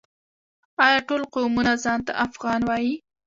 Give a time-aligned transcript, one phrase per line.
[0.85, 2.93] آیا ټول قومونه ځان ته افغان وايي؟